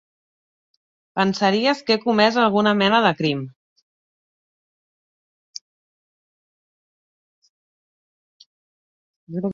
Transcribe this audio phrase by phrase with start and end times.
[1.19, 3.43] Pensaries que he comès alguna mena de crim!